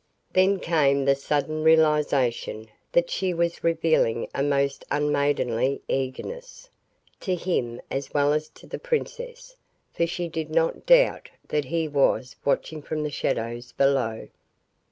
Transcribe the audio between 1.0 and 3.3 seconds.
the sudden realization that